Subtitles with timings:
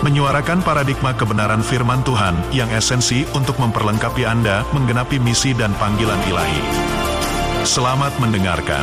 [0.00, 6.62] menyuarakan paradigma kebenaran firman Tuhan yang esensi untuk memperlengkapi Anda menggenapi misi dan panggilan ilahi.
[7.68, 8.80] Selamat mendengarkan.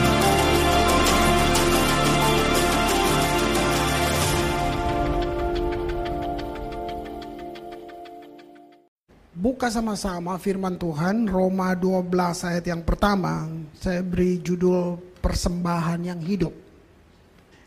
[9.38, 12.14] Buka sama-sama firman Tuhan Roma 12
[12.46, 13.50] ayat yang pertama.
[13.74, 16.54] Saya beri judul persembahan yang hidup.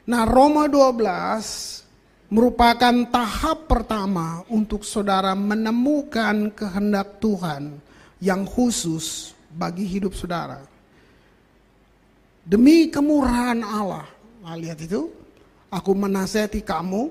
[0.06, 1.89] Nah, Roma 12
[2.30, 7.82] merupakan tahap pertama untuk saudara menemukan kehendak Tuhan
[8.22, 10.62] yang khusus bagi hidup saudara.
[12.46, 14.06] Demi kemurahan Allah,
[14.40, 15.10] nah, lihat itu,
[15.68, 17.10] aku menasihati kamu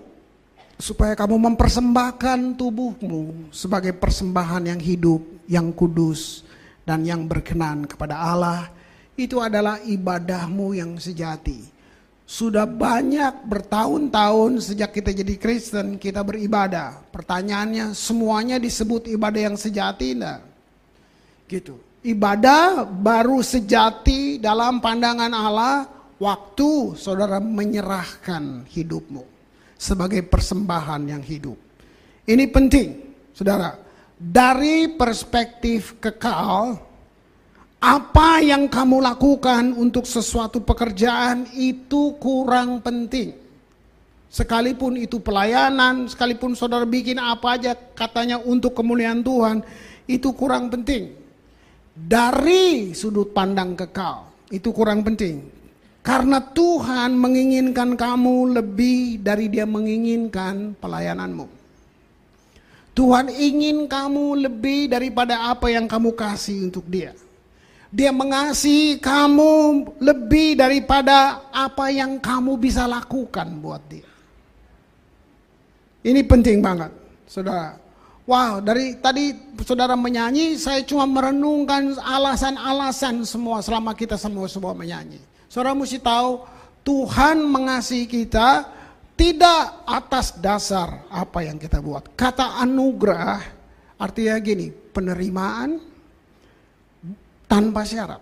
[0.80, 6.48] supaya kamu mempersembahkan tubuhmu sebagai persembahan yang hidup, yang kudus,
[6.88, 8.72] dan yang berkenan kepada Allah.
[9.20, 11.79] Itu adalah ibadahmu yang sejati
[12.30, 17.02] sudah banyak bertahun-tahun sejak kita jadi Kristen kita beribadah.
[17.10, 20.46] Pertanyaannya semuanya disebut ibadah yang sejati enggak?
[21.50, 21.74] Gitu.
[22.06, 25.90] Ibadah baru sejati dalam pandangan Allah
[26.22, 29.26] waktu saudara menyerahkan hidupmu
[29.74, 31.58] sebagai persembahan yang hidup.
[32.30, 33.74] Ini penting, saudara.
[34.22, 36.78] Dari perspektif kekal,
[37.80, 43.32] apa yang kamu lakukan untuk sesuatu pekerjaan itu kurang penting.
[44.30, 49.64] Sekalipun itu pelayanan, sekalipun saudara bikin apa aja katanya untuk kemuliaan Tuhan,
[50.06, 51.16] itu kurang penting.
[51.96, 55.42] Dari sudut pandang kekal, itu kurang penting.
[56.04, 61.48] Karena Tuhan menginginkan kamu lebih dari dia menginginkan pelayananmu.
[62.94, 67.16] Tuhan ingin kamu lebih daripada apa yang kamu kasih untuk dia.
[67.90, 74.06] Dia mengasihi kamu lebih daripada apa yang kamu bisa lakukan buat dia.
[76.06, 76.94] Ini penting banget,
[77.26, 77.76] saudara.
[78.30, 79.34] Wow, dari tadi
[79.66, 85.18] saudara menyanyi, saya cuma merenungkan alasan-alasan semua selama kita semua semua menyanyi.
[85.50, 86.46] Saudara mesti tahu,
[86.86, 88.70] Tuhan mengasihi kita
[89.18, 92.06] tidak atas dasar apa yang kita buat.
[92.14, 93.42] Kata anugerah
[93.98, 95.82] artinya gini, penerimaan,
[97.50, 98.22] tanpa syarat.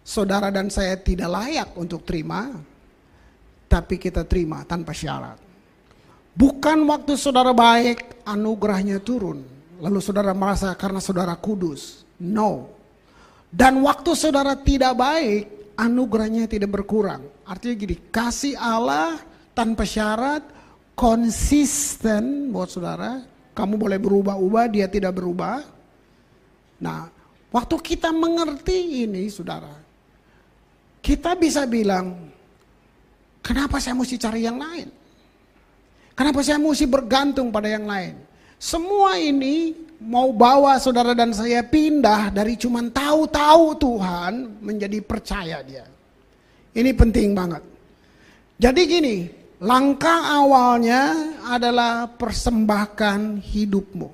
[0.00, 2.56] Saudara dan saya tidak layak untuk terima,
[3.68, 5.36] tapi kita terima tanpa syarat.
[6.32, 9.44] Bukan waktu saudara baik, anugerahnya turun.
[9.76, 12.04] Lalu saudara merasa karena saudara kudus.
[12.16, 12.72] No.
[13.52, 17.24] Dan waktu saudara tidak baik, anugerahnya tidak berkurang.
[17.44, 19.20] Artinya gini, kasih Allah
[19.56, 20.44] tanpa syarat,
[20.92, 23.24] konsisten buat saudara.
[23.56, 25.64] Kamu boleh berubah-ubah, dia tidak berubah.
[26.76, 27.08] Nah,
[27.56, 29.72] Waktu kita mengerti ini, saudara,
[31.00, 32.28] kita bisa bilang,
[33.40, 34.92] kenapa saya mesti cari yang lain?
[36.12, 38.12] Kenapa saya mesti bergantung pada yang lain?
[38.60, 45.88] Semua ini mau bawa saudara dan saya pindah dari cuman tahu-tahu Tuhan menjadi percaya dia.
[46.76, 47.64] Ini penting banget.
[48.60, 49.16] Jadi gini,
[49.64, 54.08] langkah awalnya adalah persembahkan hidupmu.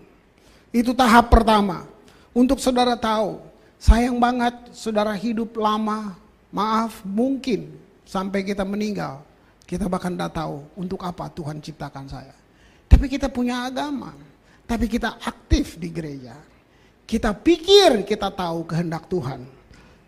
[0.70, 1.91] Itu tahap pertama.
[2.32, 3.44] Untuk saudara tahu,
[3.76, 6.16] sayang banget saudara hidup lama,
[6.48, 7.76] maaf mungkin
[8.09, 9.20] sampai kita meninggal,
[9.69, 12.32] kita bahkan tidak tahu untuk apa Tuhan ciptakan saya.
[12.88, 14.16] Tapi kita punya agama,
[14.65, 16.37] tapi kita aktif di gereja.
[17.04, 19.44] Kita pikir kita tahu kehendak Tuhan,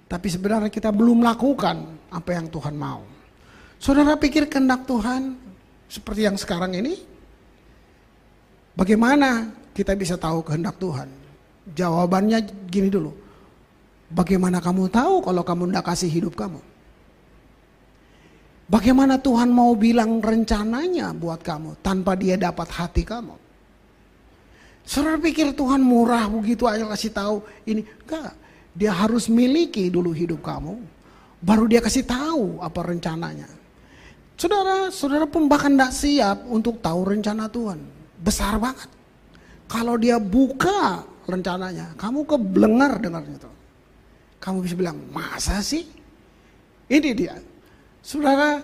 [0.08, 3.04] tapi sebenarnya kita belum melakukan apa yang Tuhan mau.
[3.76, 5.36] Saudara pikir kehendak Tuhan
[5.92, 7.04] seperti yang sekarang ini?
[8.72, 11.23] Bagaimana kita bisa tahu kehendak Tuhan?
[11.72, 13.12] Jawabannya gini dulu.
[14.12, 16.60] Bagaimana kamu tahu kalau kamu tidak kasih hidup kamu?
[18.68, 23.36] Bagaimana Tuhan mau bilang rencananya buat kamu tanpa dia dapat hati kamu?
[24.84, 28.36] Saudara pikir Tuhan murah begitu aja kasih tahu ini enggak.
[28.76, 30.80] Dia harus miliki dulu hidup kamu.
[31.40, 33.48] Baru dia kasih tahu apa rencananya.
[34.34, 37.80] Saudara, saudara pun bahkan tidak siap untuk tahu rencana Tuhan.
[38.18, 38.90] Besar banget.
[39.70, 41.92] Kalau dia buka rencananya.
[41.96, 43.50] Kamu keblengar dengar itu.
[44.40, 45.88] Kamu bisa bilang, masa sih?
[46.88, 47.34] Ini dia.
[48.04, 48.60] Saudara,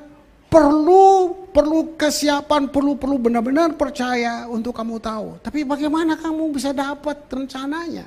[0.52, 5.40] perlu perlu kesiapan, perlu perlu benar-benar percaya untuk kamu tahu.
[5.40, 8.06] Tapi bagaimana kamu bisa dapat rencananya?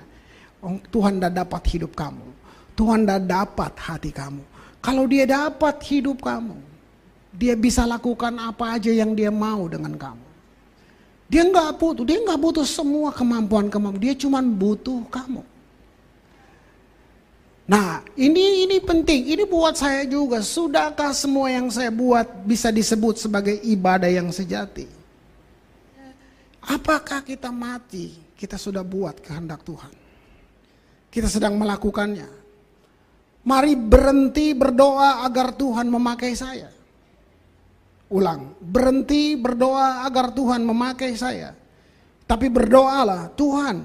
[0.64, 2.28] Oh, Tuhan dah dapat hidup kamu.
[2.74, 4.44] Tuhan dah dapat hati kamu.
[4.84, 6.56] Kalau dia dapat hidup kamu,
[7.34, 10.23] dia bisa lakukan apa aja yang dia mau dengan kamu.
[11.32, 14.02] Dia nggak butuh, dia nggak butuh semua kemampuan kemampuan.
[14.02, 15.42] Dia cuma butuh kamu.
[17.64, 19.32] Nah, ini ini penting.
[19.32, 20.44] Ini buat saya juga.
[20.44, 24.84] Sudahkah semua yang saya buat bisa disebut sebagai ibadah yang sejati?
[26.64, 28.20] Apakah kita mati?
[28.36, 29.94] Kita sudah buat kehendak Tuhan.
[31.08, 32.28] Kita sedang melakukannya.
[33.48, 36.73] Mari berhenti berdoa agar Tuhan memakai saya.
[38.14, 41.50] Ulang, berhenti berdoa agar Tuhan memakai saya.
[42.30, 43.82] Tapi berdoalah, Tuhan,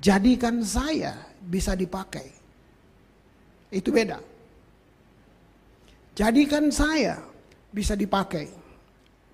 [0.00, 1.12] jadikan saya
[1.44, 2.40] bisa dipakai
[3.70, 4.18] itu beda.
[6.18, 7.22] Jadikan saya
[7.70, 8.50] bisa dipakai.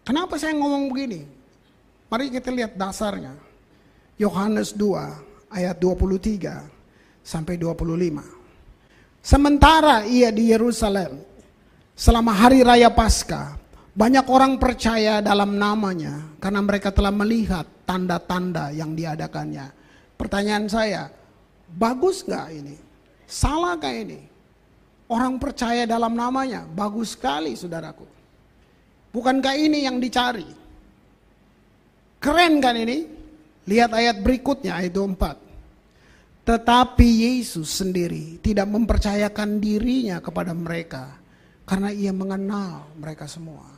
[0.05, 1.25] Kenapa saya ngomong begini?
[2.07, 3.33] Mari kita lihat dasarnya.
[4.21, 8.23] Yohanes 2 ayat 23 sampai 25.
[9.25, 11.19] Sementara ia di Yerusalem
[11.97, 13.56] selama hari raya Paskah,
[13.97, 19.73] banyak orang percaya dalam namanya karena mereka telah melihat tanda-tanda yang diadakannya.
[20.21, 21.09] Pertanyaan saya,
[21.73, 22.77] bagus nggak ini?
[23.25, 24.21] Salahkah ini?
[25.09, 28.05] Orang percaya dalam namanya, bagus sekali saudaraku.
[29.17, 30.45] Bukankah ini yang dicari?
[32.21, 33.09] Keren kan ini?
[33.65, 35.47] Lihat ayat berikutnya, ayat 24.
[36.47, 41.17] Tetapi Yesus sendiri tidak mempercayakan dirinya kepada mereka.
[41.67, 43.76] Karena ia mengenal mereka semua.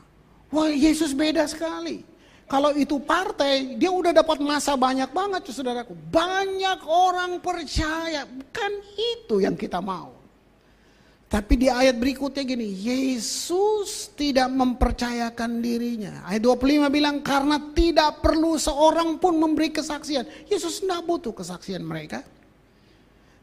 [0.49, 2.05] Wah Yesus beda sekali.
[2.49, 5.93] Kalau itu partai, dia udah dapat masa banyak banget saudaraku.
[6.09, 10.17] Banyak orang percaya, bukan itu yang kita mau.
[11.29, 16.25] Tapi di ayat berikutnya gini, Yesus tidak mempercayakan dirinya.
[16.25, 20.25] Ayat 25 bilang karena tidak perlu seorang pun memberi kesaksian.
[20.49, 22.25] Yesus tidak butuh kesaksian mereka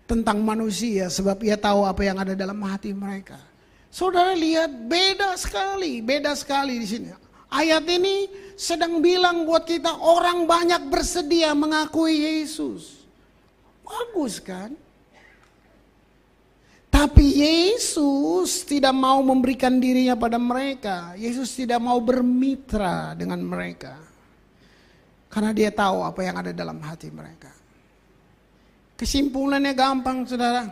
[0.10, 3.38] tentang manusia sebab ia tahu apa yang ada dalam hati mereka.
[3.96, 7.08] Saudara lihat beda sekali, beda sekali di sini.
[7.48, 8.28] Ayat ini
[8.60, 13.08] sedang bilang buat kita orang banyak bersedia mengakui Yesus.
[13.88, 14.76] Bagus kan?
[16.92, 21.16] Tapi Yesus tidak mau memberikan dirinya pada mereka.
[21.16, 23.96] Yesus tidak mau bermitra dengan mereka.
[25.32, 27.52] Karena dia tahu apa yang ada dalam hati mereka.
[29.00, 30.68] Kesimpulannya gampang saudara.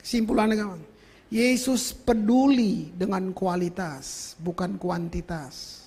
[0.00, 0.93] Kesimpulannya gampang.
[1.32, 5.84] Yesus peduli dengan kualitas, bukan kuantitas.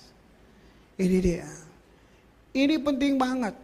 [0.98, 1.48] Ini dia.
[2.54, 3.54] Ini penting banget.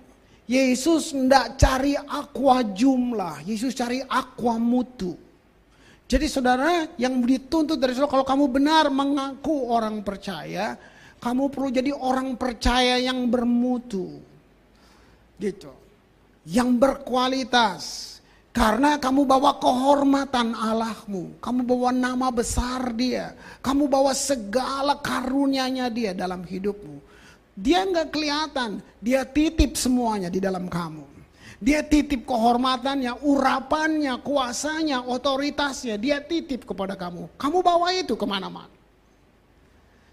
[0.45, 5.17] Yesus tidak cari aqua jumlah, Yesus cari aqua mutu.
[6.05, 10.77] Jadi saudara yang dituntut dari saudara kalau kamu benar mengaku orang percaya,
[11.17, 14.21] kamu perlu jadi orang percaya yang bermutu.
[15.41, 15.73] Gitu.
[16.45, 18.14] Yang berkualitas.
[18.55, 26.15] Karena kamu bawa kehormatan Allahmu, kamu bawa nama besar dia, kamu bawa segala karunia-Nya dia
[26.15, 27.03] dalam hidupmu.
[27.59, 31.03] Dia nggak kelihatan, dia titip semuanya di dalam kamu.
[31.59, 35.99] Dia titip kehormatannya, urapannya, kuasanya, otoritasnya.
[35.99, 37.35] Dia titip kepada kamu.
[37.35, 38.71] Kamu bawa itu ke mana-mana.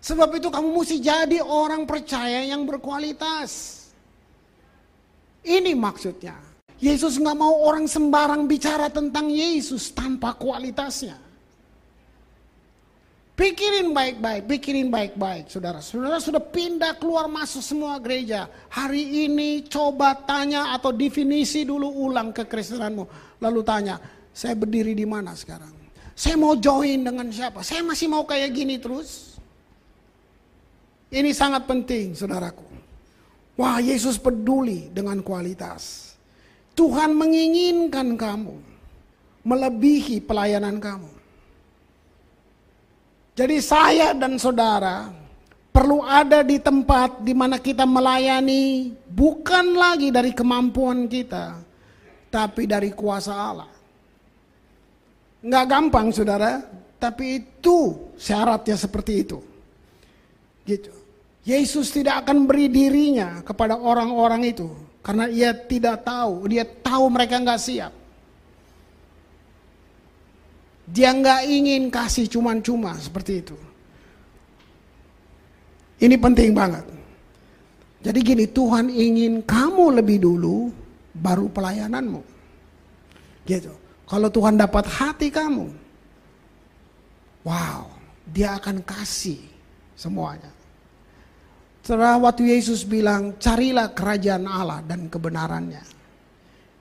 [0.02, 3.84] Sebab itu kamu mesti jadi orang percaya yang berkualitas.
[5.46, 6.51] Ini maksudnya.
[6.82, 11.14] Yesus nggak mau orang sembarang bicara tentang Yesus tanpa kualitasnya.
[13.38, 15.82] Pikirin baik-baik, pikirin baik-baik saudara.
[15.82, 18.50] Saudara sudah pindah keluar masuk semua gereja.
[18.70, 23.06] Hari ini coba tanya atau definisi dulu ulang kekristenanmu.
[23.42, 23.98] Lalu tanya,
[24.30, 25.74] saya berdiri di mana sekarang?
[26.14, 27.66] Saya mau join dengan siapa?
[27.66, 29.42] Saya masih mau kayak gini terus?
[31.10, 32.68] Ini sangat penting saudaraku.
[33.58, 36.11] Wah Yesus peduli dengan kualitas.
[36.76, 38.56] Tuhan menginginkan kamu
[39.44, 41.12] melebihi pelayanan kamu.
[43.36, 45.10] Jadi saya dan saudara
[45.72, 51.58] perlu ada di tempat di mana kita melayani bukan lagi dari kemampuan kita,
[52.30, 53.72] tapi dari kuasa Allah.
[55.42, 56.62] Nggak gampang saudara,
[57.02, 59.40] tapi itu syaratnya seperti itu.
[60.68, 60.94] Gitu.
[61.42, 64.70] Yesus tidak akan beri dirinya kepada orang-orang itu
[65.02, 67.94] karena ia tidak tahu, dia tahu mereka nggak siap.
[70.86, 73.58] Dia nggak ingin kasih cuma-cuma seperti itu.
[76.02, 76.86] Ini penting banget.
[78.02, 80.74] Jadi gini, Tuhan ingin kamu lebih dulu,
[81.14, 82.22] baru pelayananmu.
[83.46, 83.74] Gitu.
[84.10, 85.70] Kalau Tuhan dapat hati kamu,
[87.46, 87.86] wow,
[88.26, 89.40] dia akan kasih
[89.94, 90.50] semuanya.
[91.82, 95.82] Setelah waktu Yesus bilang, carilah kerajaan Allah dan kebenarannya.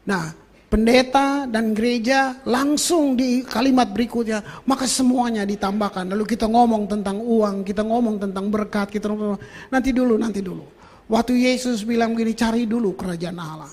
[0.05, 0.29] Nah,
[0.71, 6.13] pendeta dan gereja langsung di kalimat berikutnya maka semuanya ditambahkan.
[6.15, 9.41] Lalu kita ngomong tentang uang kita ngomong tentang berkat kita ngomong
[9.73, 10.65] nanti dulu nanti dulu.
[11.11, 13.73] Waktu Yesus bilang begini cari dulu kerajaan Allah.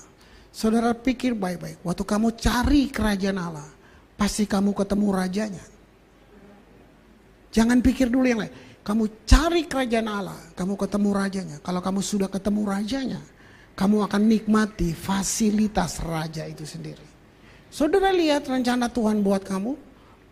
[0.50, 1.86] Saudara pikir baik-baik.
[1.86, 3.68] Waktu kamu cari kerajaan Allah
[4.18, 5.64] pasti kamu ketemu rajanya.
[7.54, 12.32] Jangan pikir dulu yang lain kamu cari kerajaan Allah kamu ketemu rajanya kalau kamu sudah
[12.32, 13.20] ketemu rajanya
[13.78, 17.06] kamu akan nikmati fasilitas raja itu sendiri.
[17.70, 19.78] Saudara lihat rencana Tuhan buat kamu,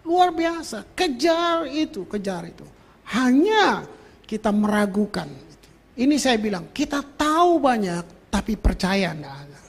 [0.02, 0.82] luar biasa.
[0.98, 2.66] Kejar itu, kejar itu.
[3.06, 3.86] Hanya
[4.26, 5.30] kita meragukan.
[5.94, 9.60] Ini saya bilang, kita tahu banyak, tapi percaya enggak ada.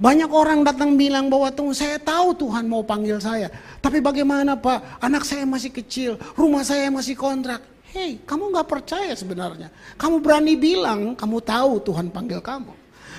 [0.00, 3.50] Banyak orang datang bilang bahwa Tuhan saya tahu Tuhan mau panggil saya.
[3.82, 7.60] Tapi bagaimana Pak, anak saya masih kecil, rumah saya masih kontrak.
[7.90, 9.66] Hei, kamu nggak percaya sebenarnya.
[9.98, 12.70] Kamu berani bilang kamu tahu Tuhan panggil kamu.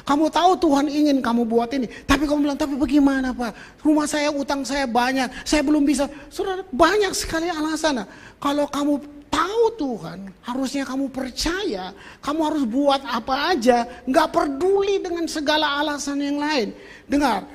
[0.08, 1.92] Kamu tahu Tuhan ingin kamu buat ini.
[2.08, 3.84] Tapi kamu bilang, tapi bagaimana Pak?
[3.86, 5.30] Rumah saya, utang saya banyak.
[5.46, 6.10] Saya belum bisa.
[6.32, 8.08] Sudah banyak sekali alasan.
[8.42, 8.98] Kalau kamu
[9.30, 11.94] tahu Tuhan, harusnya kamu percaya.
[12.24, 13.86] Kamu harus buat apa aja.
[14.10, 16.74] Nggak peduli dengan segala alasan yang lain.
[17.06, 17.46] Dengar,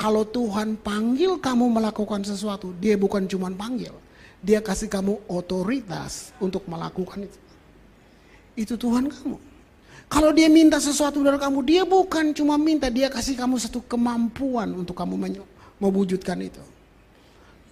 [0.00, 3.92] kalau Tuhan panggil kamu melakukan sesuatu, dia bukan cuma panggil.
[4.40, 7.38] Dia kasih kamu otoritas untuk melakukan itu.
[8.56, 9.36] Itu Tuhan kamu.
[10.10, 14.74] Kalau dia minta sesuatu dari kamu, dia bukan cuma minta, dia kasih kamu satu kemampuan
[14.74, 15.38] untuk kamu
[15.78, 16.58] mewujudkan itu.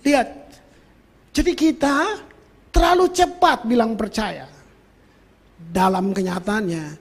[0.06, 0.28] Lihat,
[1.34, 2.22] jadi kita
[2.70, 4.46] terlalu cepat bilang percaya.
[5.58, 6.94] Dalam kenyataannya,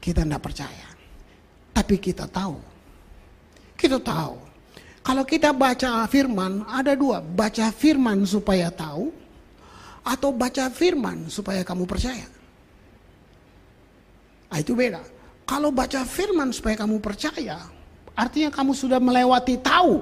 [0.00, 0.88] kita tidak percaya.
[1.76, 2.56] Tapi kita tahu.
[3.76, 4.39] Kita tahu.
[5.10, 7.18] Kalau kita baca firman, ada dua.
[7.18, 9.10] Baca firman supaya tahu,
[10.06, 12.30] atau baca firman supaya kamu percaya.
[14.54, 15.02] Nah, itu beda.
[15.42, 17.58] Kalau baca firman supaya kamu percaya,
[18.14, 19.98] artinya kamu sudah melewati tahu.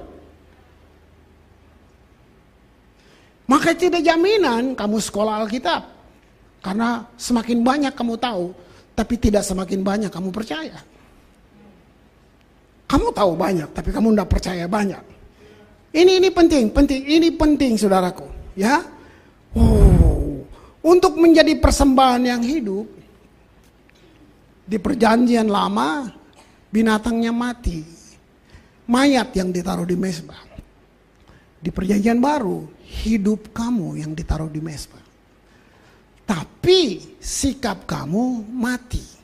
[3.49, 5.89] Maka tidak jaminan kamu sekolah Alkitab.
[6.61, 8.53] Karena semakin banyak kamu tahu,
[8.93, 10.77] tapi tidak semakin banyak kamu percaya.
[12.89, 15.03] Kamu tahu banyak, tapi kamu tidak percaya banyak.
[15.93, 18.25] Ini ini penting, penting, ini penting saudaraku,
[18.57, 18.81] ya.
[19.53, 20.41] Oh,
[20.81, 22.85] untuk menjadi persembahan yang hidup,
[24.69, 26.05] di perjanjian lama
[26.69, 27.81] binatangnya mati.
[28.89, 30.41] Mayat yang ditaruh di mesbah.
[31.59, 32.65] Di perjanjian baru
[33.05, 35.01] hidup kamu yang ditaruh di mesbah.
[36.25, 39.18] Tapi sikap kamu mati.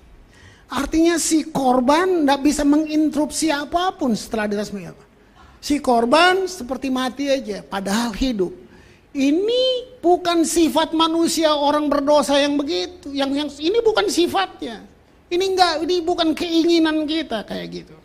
[0.65, 5.05] Artinya si korban tidak bisa menginterupsi apa pun setelah diresmi apa.
[5.62, 8.53] Si korban seperti mati aja, padahal hidup.
[9.15, 13.10] Ini bukan sifat manusia orang berdosa yang begitu.
[13.15, 14.84] Yang yang ini bukan sifatnya.
[15.31, 17.95] Ini enggak, ini bukan keinginan kita kayak gitu.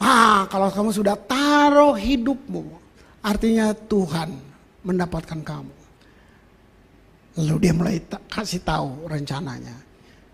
[0.00, 2.64] Ah, kalau kamu sudah taruh hidupmu,
[3.20, 4.32] artinya Tuhan
[4.80, 5.74] mendapatkan kamu.
[7.36, 8.00] Lalu dia mulai
[8.32, 9.89] kasih tahu rencananya.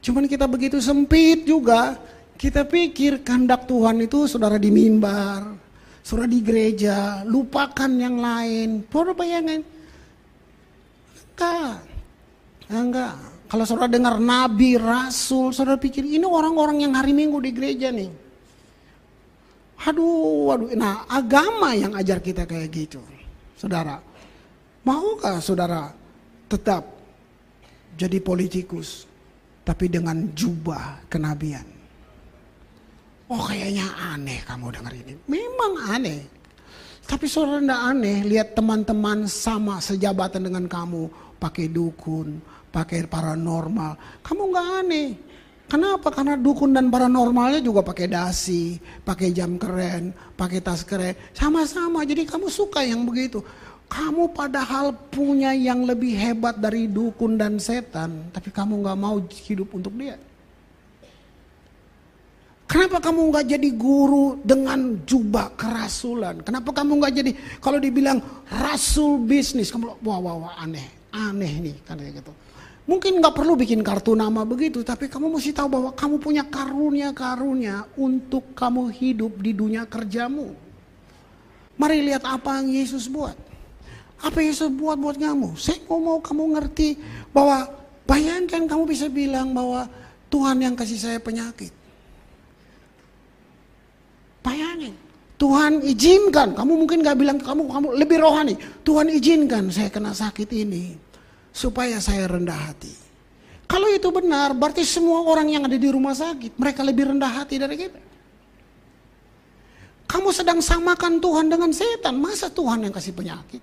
[0.06, 1.98] Cuman kita begitu sempit juga,
[2.38, 5.58] kita pikir kehendak Tuhan itu saudara di mimbar,
[6.06, 8.86] saudara di gereja, lupakan yang lain.
[8.86, 9.66] Saudara bayangin,
[11.34, 11.82] enggak,
[12.70, 13.14] enggak.
[13.50, 18.10] Kalau saudara dengar nabi, rasul, saudara pikir ini orang-orang yang hari minggu di gereja nih.
[19.90, 20.70] Aduh, aduh.
[20.78, 23.02] Nah, agama yang ajar kita kayak gitu.
[23.58, 23.98] Saudara,
[24.86, 25.90] maukah saudara
[26.46, 26.94] tetap
[27.98, 29.15] jadi politikus
[29.66, 31.66] tapi dengan jubah kenabian?
[33.26, 35.18] Oh kayaknya aneh kamu dengar ini.
[35.26, 36.22] Memang aneh.
[37.02, 41.10] Tapi saudara tidak aneh lihat teman-teman sama sejabatan dengan kamu
[41.42, 42.38] pakai dukun,
[42.70, 44.22] pakai paranormal.
[44.22, 45.08] Kamu nggak aneh.
[45.66, 46.14] Kenapa?
[46.14, 51.18] Karena dukun dan paranormalnya juga pakai dasi, pakai jam keren, pakai tas keren.
[51.34, 52.06] Sama-sama.
[52.06, 53.42] Jadi kamu suka yang begitu.
[53.86, 59.70] Kamu padahal punya yang lebih hebat dari dukun dan setan, tapi kamu nggak mau hidup
[59.78, 60.18] untuk dia.
[62.66, 66.42] Kenapa kamu nggak jadi guru dengan jubah kerasulan?
[66.42, 68.18] Kenapa kamu nggak jadi kalau dibilang
[68.50, 69.70] rasul bisnis?
[69.70, 72.34] Kamu wah wah wah aneh, aneh nih kan gitu.
[72.90, 77.86] Mungkin nggak perlu bikin kartu nama begitu, tapi kamu mesti tahu bahwa kamu punya karunia-karunia
[77.94, 80.50] untuk kamu hidup di dunia kerjamu.
[81.78, 83.45] Mari lihat apa yang Yesus buat.
[84.22, 85.56] Apa yang Yesus buat buat kamu?
[85.60, 86.96] Saya mau kamu ngerti
[87.32, 87.68] bahwa
[88.08, 89.84] bayangkan kamu bisa bilang bahwa
[90.32, 91.70] Tuhan yang kasih saya penyakit.
[94.40, 94.94] Bayangin,
[95.36, 98.54] Tuhan izinkan, kamu mungkin gak bilang kamu kamu lebih rohani.
[98.86, 100.96] Tuhan izinkan saya kena sakit ini
[101.52, 102.94] supaya saya rendah hati.
[103.66, 107.58] Kalau itu benar, berarti semua orang yang ada di rumah sakit, mereka lebih rendah hati
[107.58, 107.98] dari kita.
[110.06, 112.14] Kamu sedang samakan Tuhan dengan setan.
[112.14, 113.58] Masa Tuhan yang kasih penyakit?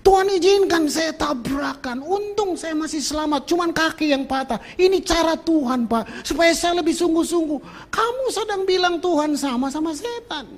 [0.00, 2.00] Tuhan izinkan saya tabrakan.
[2.00, 3.44] Untung saya masih selamat.
[3.44, 4.56] Cuman kaki yang patah.
[4.80, 6.24] Ini cara Tuhan Pak.
[6.24, 7.60] Supaya saya lebih sungguh-sungguh.
[7.92, 10.48] Kamu sedang bilang Tuhan sama sama setan.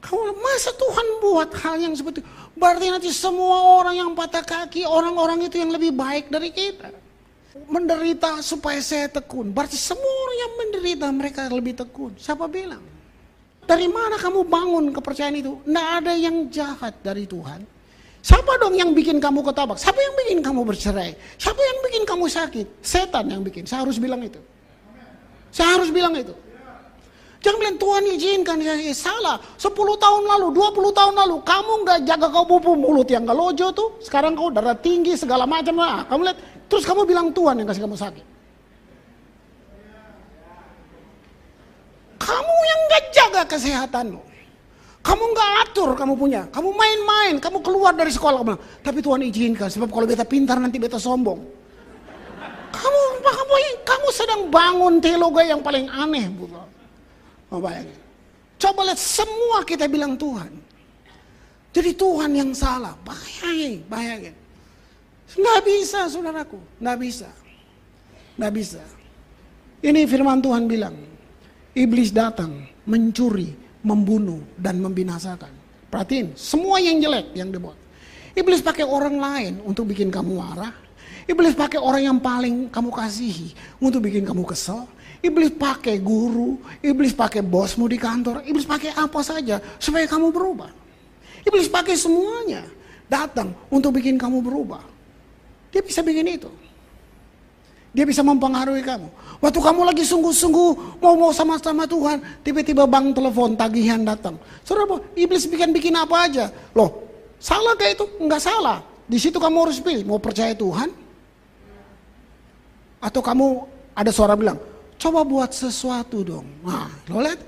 [0.00, 2.28] Kamu masa Tuhan buat hal yang seperti itu?
[2.56, 4.88] Berarti nanti semua orang yang patah kaki.
[4.88, 6.88] Orang-orang itu yang lebih baik dari kita.
[7.68, 9.52] Menderita supaya saya tekun.
[9.52, 12.16] Berarti semua orang yang menderita mereka lebih tekun.
[12.16, 12.80] Siapa bilang?
[13.66, 15.58] Dari mana kamu bangun kepercayaan itu?
[15.66, 17.75] Tidak ada yang jahat dari Tuhan.
[18.26, 19.78] Siapa dong yang bikin kamu ketabak?
[19.78, 21.14] Siapa yang bikin kamu bercerai?
[21.38, 22.66] Siapa yang bikin kamu sakit?
[22.82, 23.62] Setan yang bikin.
[23.62, 24.42] Saya harus bilang itu.
[25.54, 26.34] Saya harus bilang itu.
[27.38, 29.38] Jangan bilang Tuhan izinkan saya ya, salah.
[29.54, 33.70] 10 tahun lalu, 20 tahun lalu, kamu nggak jaga kau bubu mulut yang gak lojo
[33.70, 33.94] tuh.
[34.02, 35.78] Sekarang kau darah tinggi segala macam.
[35.78, 38.26] Nah, kamu lihat, terus kamu bilang Tuhan yang kasih kamu sakit.
[42.18, 44.18] Kamu yang gak jaga kesehatanmu.
[45.06, 46.42] Kamu nggak atur kamu punya.
[46.50, 48.42] Kamu main-main, kamu keluar dari sekolah.
[48.42, 51.38] Kamu, Tapi Tuhan izinkan, sebab kalau beta pintar nanti beta sombong.
[52.74, 53.54] Kamu, kamu,
[53.86, 56.26] kamu sedang bangun teologi yang paling aneh.
[57.54, 57.94] Oh, bayangin.
[58.58, 60.50] Coba lihat semua kita bilang Tuhan.
[61.70, 62.98] Jadi Tuhan yang salah.
[63.06, 64.34] Bayangin, bayangin.
[65.38, 67.30] Nggak bisa saudaraku, nggak bisa.
[68.34, 68.82] Nggak bisa.
[69.86, 70.96] Ini firman Tuhan bilang.
[71.76, 73.52] Iblis datang mencuri,
[73.86, 75.54] membunuh, dan membinasakan.
[75.86, 77.78] Perhatiin, semua yang jelek yang dibuat.
[78.34, 80.74] Iblis pakai orang lain untuk bikin kamu marah.
[81.26, 84.84] Iblis pakai orang yang paling kamu kasihi untuk bikin kamu kesel.
[85.22, 90.70] Iblis pakai guru, iblis pakai bosmu di kantor, iblis pakai apa saja supaya kamu berubah.
[91.46, 92.66] Iblis pakai semuanya
[93.06, 94.82] datang untuk bikin kamu berubah.
[95.70, 96.50] Dia bisa bikin itu.
[97.96, 99.08] Dia bisa mempengaruhi kamu.
[99.36, 104.40] Waktu kamu lagi sungguh-sungguh mau mau sama-sama Tuhan, tiba-tiba bang telepon tagihan datang.
[104.64, 106.48] Saudara, iblis bikin bikin apa aja.
[106.72, 107.04] Loh,
[107.36, 108.06] salah kayak itu?
[108.16, 108.80] Enggak salah.
[109.06, 110.88] Di situ kamu harus pilih, mau percaya Tuhan?
[112.98, 114.56] Atau kamu ada suara bilang,
[114.96, 116.48] coba buat sesuatu dong.
[116.64, 117.38] Nah, lo lihat,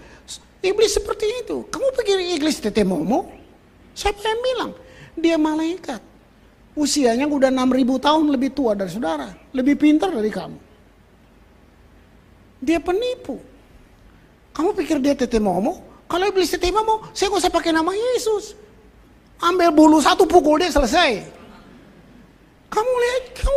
[0.60, 1.64] iblis seperti itu.
[1.72, 3.32] Kamu pikir iblis tete momo?
[3.96, 4.72] Siapa yang bilang?
[5.18, 5.98] Dia malaikat.
[6.78, 9.34] Usianya udah 6000 tahun lebih tua dari saudara.
[9.50, 10.67] Lebih pintar dari kamu.
[12.58, 13.38] Dia penipu.
[14.54, 15.78] Kamu pikir dia tete momo?
[16.10, 18.58] Kalau iblis tete momo, saya gak usah pakai nama Yesus.
[19.38, 21.22] Ambil bulu satu pukul dia selesai.
[22.68, 23.56] Kamu lihat, kamu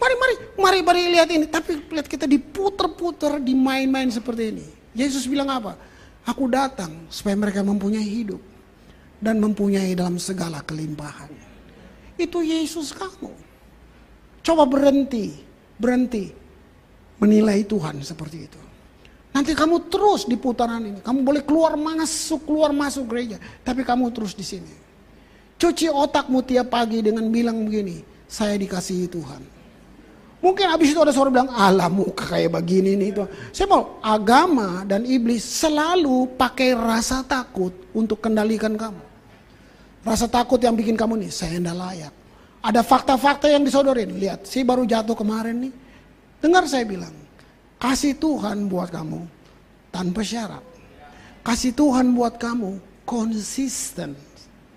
[0.00, 1.44] mari mari mari mari lihat ini.
[1.44, 4.66] Tapi lihat kita diputer-puter, dimain-main seperti ini.
[4.96, 5.76] Yesus bilang apa?
[6.24, 8.40] Aku datang supaya mereka mempunyai hidup
[9.20, 11.28] dan mempunyai dalam segala kelimpahan.
[12.16, 13.30] Itu Yesus kamu.
[14.42, 15.36] Coba berhenti,
[15.76, 16.37] berhenti
[17.18, 18.60] menilai Tuhan seperti itu.
[19.34, 21.00] Nanti kamu terus di putaran ini.
[21.04, 23.36] Kamu boleh keluar masuk, keluar masuk gereja.
[23.62, 24.72] Tapi kamu terus di sini.
[25.58, 28.02] Cuci otakmu tiap pagi dengan bilang begini.
[28.26, 29.42] Saya dikasihi Tuhan.
[30.38, 31.50] Mungkin habis itu ada suara bilang,
[31.90, 33.08] muka kayak begini nih.
[33.10, 33.24] Itu.
[33.50, 39.02] Saya mau, agama dan iblis selalu pakai rasa takut untuk kendalikan kamu.
[40.06, 42.14] Rasa takut yang bikin kamu nih, saya tidak layak.
[42.62, 44.14] Ada fakta-fakta yang disodorin.
[44.14, 45.72] Lihat, si baru jatuh kemarin nih.
[46.38, 47.14] Dengar saya bilang,
[47.82, 49.26] kasih Tuhan buat kamu
[49.90, 50.62] tanpa syarat.
[51.42, 54.14] Kasih Tuhan buat kamu konsisten.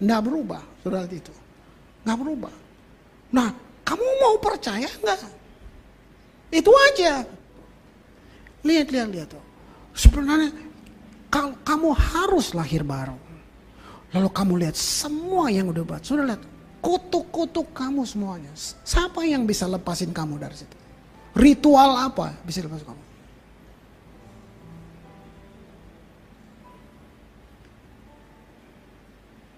[0.01, 1.29] Tidak berubah, saudara itu.
[2.01, 2.53] Nggak berubah.
[3.29, 3.53] Nah,
[3.85, 5.19] kamu mau percaya nggak?
[6.49, 7.21] Itu aja.
[8.65, 9.29] Lihat, lihat, lihat.
[9.93, 10.49] Sebenarnya
[11.61, 13.15] kamu harus lahir baru.
[14.11, 16.01] Lalu kamu lihat semua yang udah buat.
[16.01, 16.41] Sudah lihat,
[16.81, 18.51] kutuk-kutuk kamu semuanya.
[18.57, 20.80] Siapa yang bisa lepasin kamu dari situ?
[21.31, 23.11] Ritual apa bisa lepas kamu?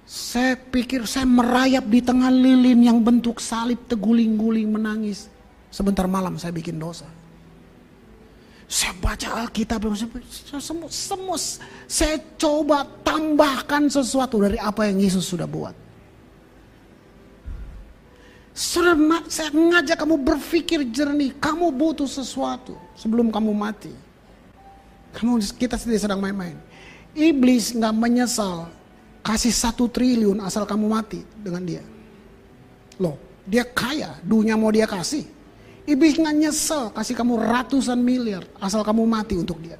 [0.05, 5.29] Saya pikir saya merayap di tengah lilin yang bentuk salib teguling-guling menangis.
[5.73, 7.09] Sebentar malam saya bikin dosa.
[8.69, 9.85] Saya baca Alkitab,
[10.61, 11.37] semua, semua
[11.89, 15.82] saya coba tambahkan sesuatu dari apa yang Yesus sudah buat.
[18.53, 18.93] Sudah
[19.33, 23.89] saya ngajak kamu berpikir jernih, kamu butuh sesuatu sebelum kamu mati.
[25.13, 26.57] Kamu kita sendiri sedang main-main.
[27.17, 28.69] Iblis nggak menyesal
[29.25, 31.81] kasih satu triliun asal kamu mati dengan dia.
[33.01, 33.17] Loh,
[33.49, 35.25] dia kaya, dunia mau dia kasih.
[35.83, 39.75] Iblis nggak nyesel kasih kamu ratusan miliar asal kamu mati untuk dia.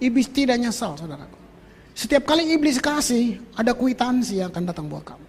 [0.00, 1.38] Iblis tidak nyesel saudaraku.
[1.92, 5.26] Setiap kali iblis kasih ada kuitansi yang akan datang buat kamu.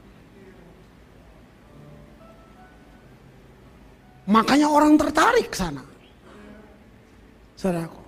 [4.29, 5.81] Makanya orang tertarik ke sana.
[7.57, 8.01] Saudaraku.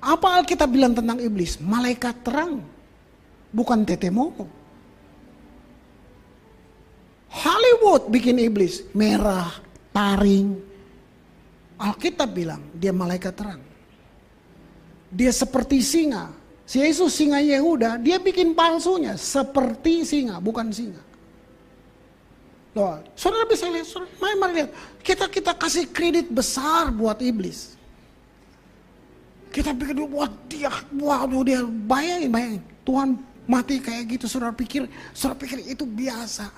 [0.00, 1.56] Apa Alkitab bilang tentang iblis?
[1.60, 2.60] Malaikat terang.
[3.56, 4.44] bukan tete momo.
[7.32, 9.48] Hollywood bikin iblis merah,
[9.96, 10.60] taring.
[11.80, 13.60] Alkitab bilang dia malaikat terang.
[15.08, 16.28] Dia seperti singa.
[16.66, 21.05] Si Yesus singa Yehuda, dia bikin palsunya seperti singa, bukan singa.
[22.76, 24.70] Loh, saudara bisa lihat, saudara, mari, mari lihat.
[25.00, 27.72] Kita kita kasih kredit besar buat iblis.
[29.48, 32.62] Kita pikir, wah dia, waduh dia, bayangin, bayangin.
[32.84, 33.16] Tuhan
[33.48, 34.84] mati kayak gitu, saudara pikir,
[35.16, 36.52] saudara pikir itu biasa.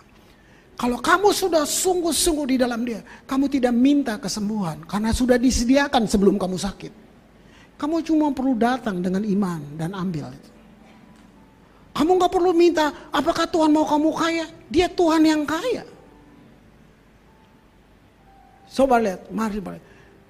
[0.74, 6.34] Kalau kamu sudah sungguh-sungguh di dalam dia, kamu tidak minta kesembuhan karena sudah disediakan sebelum
[6.34, 6.90] kamu sakit.
[7.78, 10.50] Kamu cuma perlu datang dengan iman dan ambil itu.
[11.94, 14.46] Kamu nggak perlu minta, apakah Tuhan mau kamu kaya?
[14.70, 15.97] Dia Tuhan yang kaya.
[18.68, 19.82] Coba lihat, mari lihat.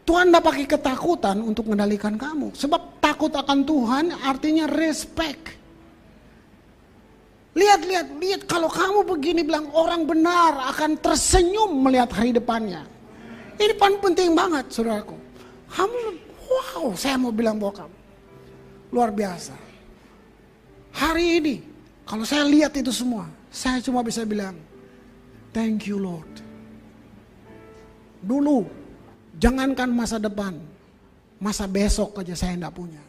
[0.08, 2.56] Tuhan tidak pakai ketakutan untuk mengendalikan kamu.
[2.56, 5.52] Sebab takut akan Tuhan artinya respect.
[7.52, 8.40] Lihat, lihat, lihat.
[8.48, 12.88] Kalau kamu begini bilang orang benar akan tersenyum melihat hari depannya.
[13.60, 15.18] Ini paling penting banget, saudaraku.
[15.68, 15.98] Kamu,
[16.48, 17.96] wow, saya mau bilang bahwa kamu
[18.94, 19.52] luar biasa.
[20.96, 21.56] Hari ini,
[22.08, 24.56] kalau saya lihat itu semua, saya cuma bisa bilang,
[25.52, 26.47] thank you Lord.
[28.22, 28.66] Dulu,
[29.38, 30.58] jangankan masa depan,
[31.38, 33.02] masa besok aja saya tidak punya.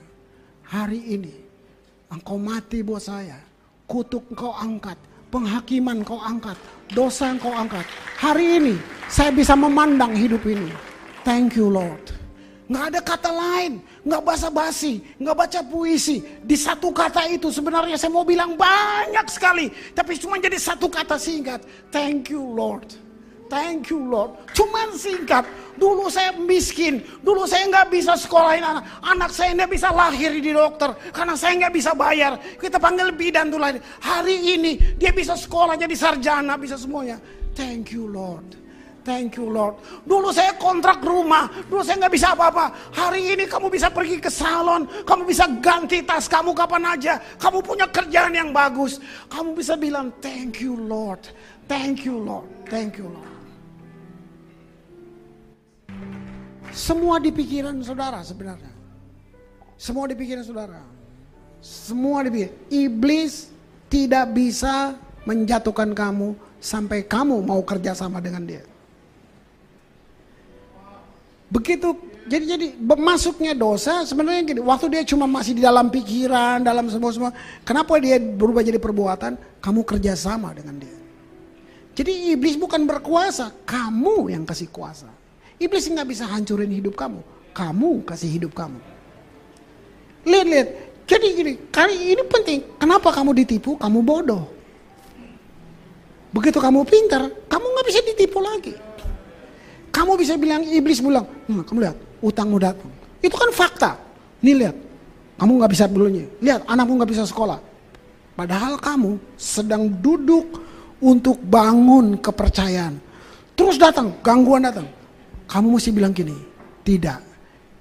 [0.69, 1.33] Hari ini,
[2.13, 3.49] engkau mati buat saya
[3.89, 4.95] kutuk kau angkat,
[5.33, 6.55] penghakiman kau angkat,
[6.93, 7.83] dosa kau angkat.
[8.21, 8.75] Hari ini
[9.09, 10.69] saya bisa memandang hidup ini.
[11.25, 12.13] Thank you Lord.
[12.69, 16.21] Nggak ada kata lain, nggak basa-basi, nggak baca puisi.
[16.45, 21.17] Di satu kata itu sebenarnya saya mau bilang banyak sekali, tapi cuma jadi satu kata
[21.17, 21.65] singkat.
[21.89, 23.08] Thank you Lord.
[23.49, 24.37] Thank you Lord.
[24.53, 25.43] Cuman singkat.
[25.79, 27.01] Dulu saya miskin.
[27.25, 28.83] Dulu saya nggak bisa sekolahin anak.
[29.01, 30.93] Anak saya nggak bisa lahir di dokter.
[31.09, 32.37] Karena saya nggak bisa bayar.
[32.37, 33.81] Kita panggil bidan tuh lahir.
[34.05, 36.61] Hari ini dia bisa sekolah jadi sarjana.
[36.61, 37.17] Bisa semuanya.
[37.57, 38.59] Thank you Lord.
[39.07, 39.81] Thank you Lord.
[40.05, 41.49] Dulu saya kontrak rumah.
[41.65, 42.93] Dulu saya nggak bisa apa-apa.
[42.93, 44.85] Hari ini kamu bisa pergi ke salon.
[45.07, 47.17] Kamu bisa ganti tas kamu kapan aja.
[47.41, 49.01] Kamu punya kerjaan yang bagus.
[49.31, 51.23] Kamu bisa bilang thank you Lord.
[51.65, 52.45] Thank you Lord.
[52.69, 53.38] Thank you Lord.
[56.73, 58.73] Semua di pikiran saudara sebenarnya.
[59.79, 60.81] Semua di pikiran saudara.
[61.63, 62.53] Semua di pikiran.
[62.69, 63.49] Iblis
[63.89, 68.63] tidak bisa menjatuhkan kamu sampai kamu mau kerja sama dengan dia.
[71.49, 71.97] Begitu
[72.29, 77.09] jadi jadi masuknya dosa sebenarnya gini, waktu dia cuma masih di dalam pikiran, dalam semua
[77.09, 77.31] semua,
[77.65, 79.33] kenapa dia berubah jadi perbuatan?
[79.57, 80.93] Kamu kerja sama dengan dia.
[81.97, 85.09] Jadi iblis bukan berkuasa, kamu yang kasih kuasa.
[85.59, 87.19] Iblis nggak bisa hancurin hidup kamu.
[87.51, 88.79] Kamu kasih hidup kamu.
[90.23, 90.69] Lihat, lihat.
[91.09, 92.59] Jadi gini, kali ini penting.
[92.79, 93.75] Kenapa kamu ditipu?
[93.75, 94.47] Kamu bodoh.
[96.29, 98.73] Begitu kamu pintar, kamu nggak bisa ditipu lagi.
[99.89, 102.89] Kamu bisa bilang, iblis bilang, hmm, kamu lihat, utangmu datang.
[103.19, 103.97] Itu kan fakta.
[104.45, 104.77] Nih lihat,
[105.41, 106.29] kamu nggak bisa dulunya.
[106.37, 107.57] Lihat, anakmu nggak bisa sekolah.
[108.37, 110.61] Padahal kamu sedang duduk
[111.01, 113.01] untuk bangun kepercayaan.
[113.57, 114.98] Terus datang, gangguan datang.
[115.49, 116.37] Kamu mesti bilang gini,
[116.85, 117.25] tidak.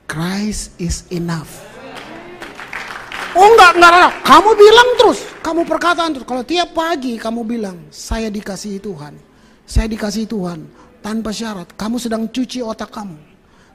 [0.08, 1.60] Christ is enough.
[3.36, 4.14] Oh enggak, enggak, enggak.
[4.24, 6.24] Kamu bilang terus, kamu perkataan terus.
[6.24, 9.14] Kalau tiap pagi kamu bilang, saya dikasihi Tuhan.
[9.68, 10.64] Saya dikasihi Tuhan.
[11.04, 13.20] Tanpa syarat, kamu sedang cuci otak kamu.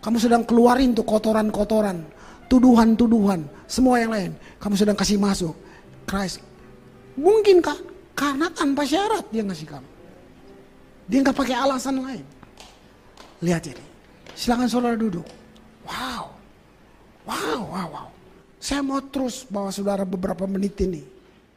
[0.01, 2.03] Kamu sedang keluarin tuh kotoran-kotoran.
[2.51, 3.47] Tuduhan-tuduhan.
[3.69, 4.31] Semua yang lain.
[4.59, 5.55] Kamu sedang kasih masuk.
[6.03, 6.43] Christ.
[7.15, 7.77] Mungkinkah?
[8.17, 9.89] Karena tanpa syarat dia ngasih kamu.
[11.07, 12.25] Dia nggak pakai alasan lain.
[13.43, 13.85] Lihat ini.
[14.31, 15.27] Silakan saudara duduk.
[15.83, 16.31] Wow.
[17.27, 18.07] Wow, wow, wow.
[18.63, 21.03] Saya mau terus bawa saudara beberapa menit ini.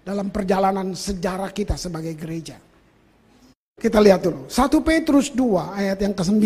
[0.02, 2.58] Dalam perjalanan sejarah kita sebagai gereja.
[3.78, 4.50] Kita lihat dulu.
[4.50, 6.42] 1 Petrus 2 ayat yang ke-9.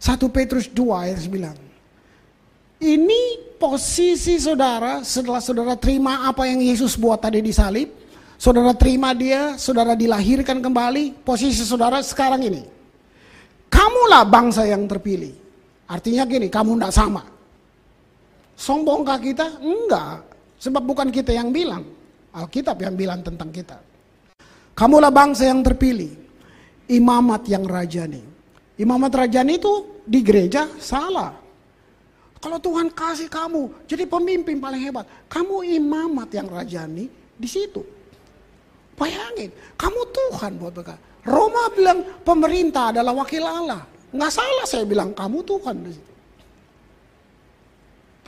[0.00, 1.68] 1 Petrus 2 ayat 9.
[2.78, 3.22] Ini
[3.58, 7.90] posisi saudara setelah saudara terima apa yang Yesus buat tadi di salib.
[8.38, 11.26] Saudara terima dia, saudara dilahirkan kembali.
[11.26, 12.77] Posisi saudara sekarang ini.
[13.78, 15.30] Kamulah bangsa yang terpilih.
[15.86, 17.22] Artinya gini, kamu tidak sama.
[18.58, 19.62] Sombongkah kita?
[19.62, 20.26] Enggak.
[20.58, 21.86] Sebab bukan kita yang bilang.
[22.34, 23.78] Alkitab yang bilang tentang kita.
[24.74, 26.10] Kamulah bangsa yang terpilih.
[26.90, 28.18] Imamat yang rajani.
[28.82, 31.38] Imamat rajani itu di gereja salah.
[32.38, 35.06] Kalau Tuhan kasih kamu jadi pemimpin paling hebat.
[35.30, 37.97] Kamu imamat yang rajani di situ.
[38.98, 40.98] Bayangin, kamu Tuhan buat mereka.
[41.22, 43.86] Roma bilang pemerintah adalah wakil Allah.
[44.10, 46.12] Nggak salah saya bilang kamu Tuhan situ.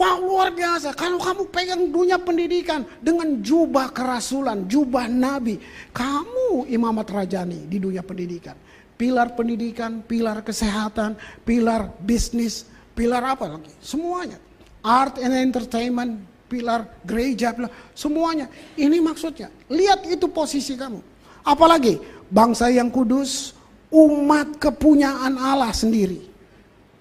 [0.01, 5.61] Wah luar biasa, kalau kamu pegang dunia pendidikan dengan jubah kerasulan, jubah nabi.
[5.93, 8.57] Kamu imamat rajani di dunia pendidikan.
[8.97, 12.65] Pilar pendidikan, pilar kesehatan, pilar bisnis,
[12.97, 13.69] pilar apa lagi?
[13.85, 14.41] Semuanya.
[14.81, 18.51] Art and entertainment, pilar gereja, pilar, semuanya.
[18.75, 19.47] Ini maksudnya.
[19.71, 20.99] Lihat itu posisi kamu.
[21.47, 23.55] Apalagi bangsa yang kudus,
[23.95, 26.27] umat kepunyaan Allah sendiri.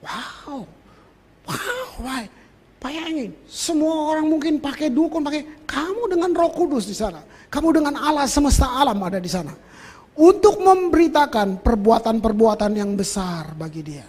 [0.05, 0.69] Wow.
[1.49, 2.25] Wow, wow.
[2.79, 7.19] Bayangin, semua orang mungkin pakai dukun, pakai kamu dengan Roh Kudus di sana.
[7.51, 9.51] Kamu dengan Allah semesta alam ada di sana.
[10.15, 14.07] Untuk memberitakan perbuatan-perbuatan yang besar bagi dia.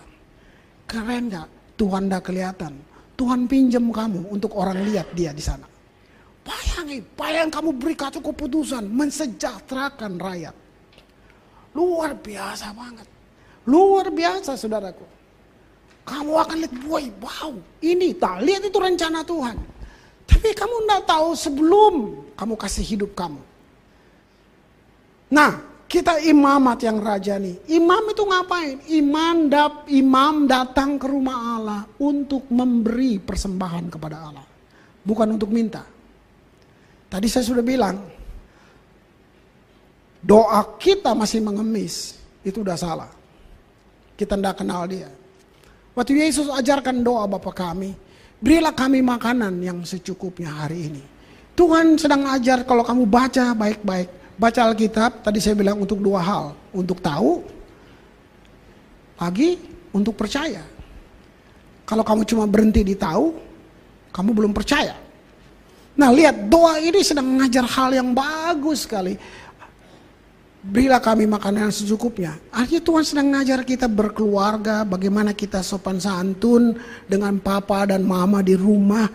[0.86, 1.48] Keren gak?
[1.74, 2.89] Tuhan dah kelihatan.
[3.20, 5.68] Tuhan pinjam kamu untuk orang lihat dia di sana.
[6.40, 10.56] Bayangin, bayangin kamu beri satu keputusan mensejahterakan rakyat.
[11.76, 13.04] Luar biasa banget.
[13.68, 15.04] Luar biasa saudaraku.
[16.08, 17.52] Kamu akan lihat, boy, wow,
[17.84, 19.56] ini tak lihat itu rencana Tuhan.
[20.24, 21.94] Tapi kamu tidak tahu sebelum
[22.40, 23.42] kamu kasih hidup kamu.
[25.28, 27.66] Nah, kita imamat yang raja nih.
[27.74, 28.78] Imam itu ngapain?
[28.94, 34.46] Imam dap, imam datang ke rumah Allah untuk memberi persembahan kepada Allah.
[35.02, 35.82] Bukan untuk minta.
[37.10, 37.98] Tadi saya sudah bilang,
[40.22, 42.14] doa kita masih mengemis,
[42.46, 43.10] itu udah salah.
[44.14, 45.10] Kita tidak kenal dia.
[45.98, 47.98] Waktu Yesus ajarkan doa Bapa kami,
[48.38, 51.02] berilah kami makanan yang secukupnya hari ini.
[51.58, 54.19] Tuhan sedang ajar kalau kamu baca baik-baik.
[54.40, 56.56] Baca Alkitab, tadi saya bilang untuk dua hal.
[56.72, 57.44] Untuk tahu,
[59.20, 59.60] lagi
[59.92, 60.64] untuk percaya.
[61.84, 63.36] Kalau kamu cuma berhenti di tahu,
[64.16, 64.96] kamu belum percaya.
[65.92, 69.20] Nah lihat doa ini sedang mengajar hal yang bagus sekali.
[70.60, 72.36] Berilah kami makanan yang secukupnya.
[72.52, 76.76] Artinya Tuhan sedang mengajar kita berkeluarga, bagaimana kita sopan santun
[77.08, 79.08] dengan papa dan mama di rumah.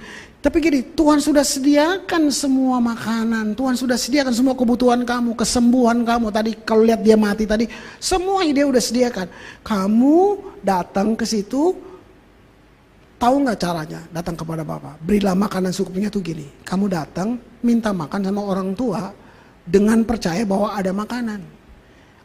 [0.45, 6.29] Tapi gini, Tuhan sudah sediakan semua makanan, Tuhan sudah sediakan semua kebutuhan kamu, kesembuhan kamu.
[6.29, 7.65] Tadi kalau lihat dia mati tadi,
[7.97, 9.25] semua dia udah sediakan.
[9.65, 10.17] Kamu
[10.61, 11.73] datang ke situ,
[13.17, 14.05] tahu nggak caranya?
[14.13, 16.45] Datang kepada Bapak, berilah makanan secukupnya tuh gini.
[16.61, 19.09] Kamu datang, minta makan sama orang tua,
[19.65, 21.41] dengan percaya bahwa ada makanan.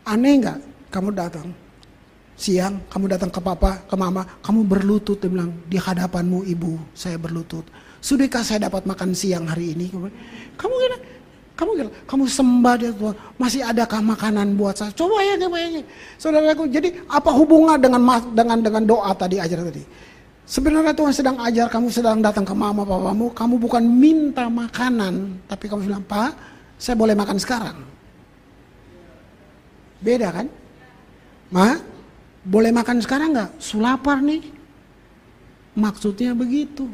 [0.04, 0.58] Aneh nggak
[0.92, 1.48] kamu datang
[2.36, 7.16] siang, kamu datang ke papa, ke mama, kamu berlutut, dia bilang di hadapanmu ibu, saya
[7.16, 7.64] berlutut.
[8.00, 9.92] Sudahkah saya dapat makan siang hari ini?
[10.56, 10.96] Kamu kira,
[11.52, 14.88] kamu kira, kamu sembah dia Tuhan, masih adakah makanan buat saya?
[14.96, 15.84] Coba ya, coba ya.
[16.16, 18.00] Saudaraku, jadi apa hubungan dengan
[18.32, 19.84] dengan dengan doa tadi ajar tadi?
[20.48, 25.70] Sebenarnya Tuhan sedang ajar kamu sedang datang ke mama papamu, kamu bukan minta makanan, tapi
[25.70, 26.32] kamu bilang, Pak,
[26.80, 27.78] saya boleh makan sekarang.
[30.00, 30.48] Beda kan?
[31.52, 31.76] Ma,
[32.40, 33.50] boleh makan sekarang nggak?
[33.60, 34.42] Sulapar nih.
[35.76, 36.88] Maksudnya begitu.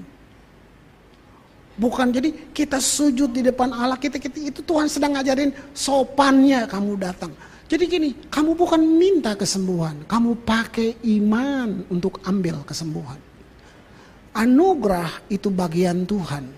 [1.77, 6.97] Bukan jadi kita sujud di depan Allah kita, kita itu Tuhan sedang ngajarin sopannya kamu
[6.97, 7.33] datang.
[7.67, 13.19] Jadi gini, kamu bukan minta kesembuhan, kamu pakai iman untuk ambil kesembuhan.
[14.33, 16.49] Anugerah itu bagian Tuhan,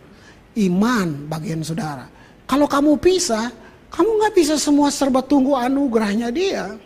[0.69, 2.07] iman bagian saudara.
[2.47, 3.51] Kalau kamu pisah,
[3.89, 6.77] kamu nggak bisa semua serba tunggu anugerahnya dia.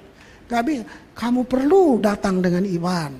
[0.53, 0.85] Gak bisa.
[1.17, 3.13] Kamu perlu datang dengan iman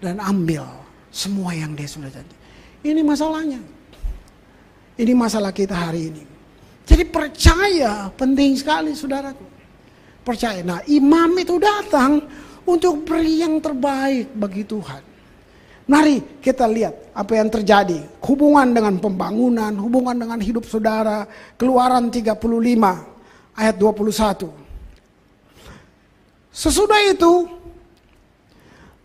[0.00, 0.64] dan ambil
[1.12, 2.36] semua yang dia sudah janji.
[2.84, 3.60] Ini masalahnya.
[4.96, 6.24] Ini masalah kita hari ini.
[6.88, 9.44] Jadi percaya penting sekali saudaraku.
[10.24, 10.64] Percaya.
[10.64, 12.24] Nah imam itu datang
[12.64, 15.02] untuk beri yang terbaik bagi Tuhan.
[15.86, 18.02] Mari kita lihat apa yang terjadi.
[18.24, 21.28] Hubungan dengan pembangunan, hubungan dengan hidup saudara.
[21.54, 22.34] Keluaran 35
[23.54, 24.50] ayat 21.
[26.50, 27.46] Sesudah itu,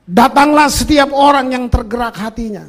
[0.07, 2.65] datanglah setiap orang yang tergerak hatinya.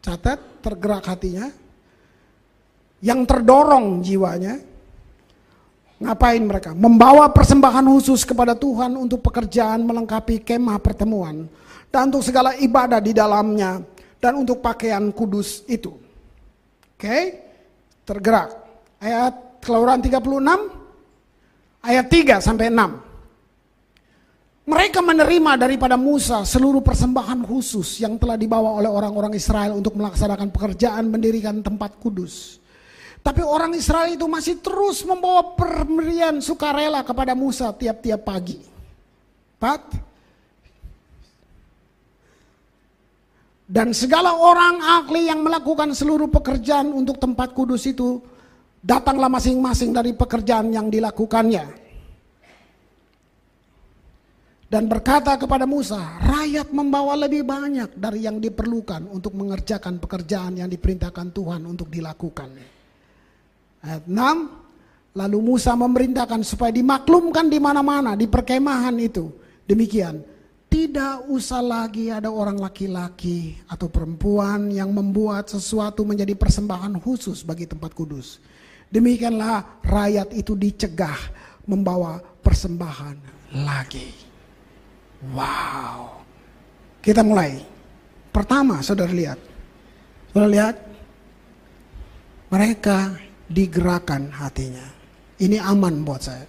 [0.00, 1.63] Catat, tergerak hatinya.
[3.04, 4.56] Yang terdorong jiwanya.
[6.00, 6.72] Ngapain mereka?
[6.72, 11.44] Membawa persembahan khusus kepada Tuhan untuk pekerjaan melengkapi kemah pertemuan
[11.92, 13.84] dan untuk segala ibadah di dalamnya
[14.18, 15.92] dan untuk pakaian kudus itu.
[16.96, 17.22] Oke, okay?
[18.08, 18.56] tergerak.
[18.98, 20.84] Ayat Keluaran 36
[21.84, 23.04] ayat 3 sampai 6.
[24.64, 30.48] Mereka menerima daripada Musa seluruh persembahan khusus yang telah dibawa oleh orang-orang Israel untuk melaksanakan
[30.48, 32.63] pekerjaan mendirikan tempat kudus.
[33.24, 38.60] Tapi orang Israel itu masih terus membawa pemberian sukarela kepada Musa tiap-tiap pagi.
[39.56, 39.82] Empat,
[43.64, 48.20] Dan segala orang ahli yang melakukan seluruh pekerjaan untuk tempat kudus itu
[48.84, 51.84] datanglah masing-masing dari pekerjaan yang dilakukannya.
[54.74, 60.66] dan berkata kepada Musa, rakyat membawa lebih banyak dari yang diperlukan untuk mengerjakan pekerjaan yang
[60.66, 62.50] diperintahkan Tuhan untuk dilakukan.
[63.84, 69.28] Ayat 6, lalu Musa memerintahkan supaya dimaklumkan di mana-mana di perkemahan itu.
[69.68, 70.24] Demikian,
[70.72, 77.68] tidak usah lagi ada orang laki-laki atau perempuan yang membuat sesuatu menjadi persembahan khusus bagi
[77.68, 78.40] tempat kudus.
[78.88, 81.16] Demikianlah rakyat itu dicegah
[81.68, 83.16] membawa persembahan
[83.62, 84.10] lagi.
[85.30, 86.20] Wow.
[87.04, 87.60] Kita mulai.
[88.32, 89.38] Pertama, saudara lihat.
[90.32, 90.76] Saudara lihat.
[92.50, 94.86] Mereka digerakkan hatinya.
[95.40, 96.46] Ini aman buat saya.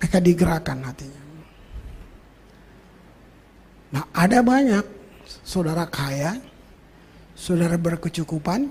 [0.00, 1.22] Mereka digerakkan hatinya.
[3.90, 4.84] Nah, ada banyak
[5.42, 6.38] saudara kaya,
[7.34, 8.70] saudara berkecukupan,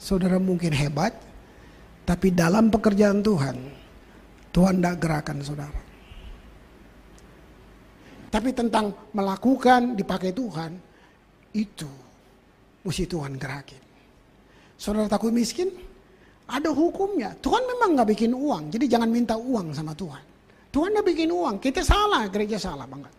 [0.00, 1.14] saudara mungkin hebat,
[2.04, 3.56] tapi dalam pekerjaan Tuhan,
[4.52, 5.80] Tuhan tidak gerakan saudara.
[8.32, 10.74] Tapi tentang melakukan dipakai Tuhan,
[11.54, 11.88] itu
[12.82, 13.93] mesti Tuhan gerakin.
[14.78, 15.70] Saudara takut miskin?
[16.44, 17.32] Ada hukumnya.
[17.40, 20.20] Tuhan memang nggak bikin uang, jadi jangan minta uang sama Tuhan.
[20.68, 23.12] Tuhan nggak bikin uang, kita salah, gereja salah banget.